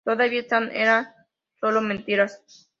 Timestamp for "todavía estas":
0.03-0.71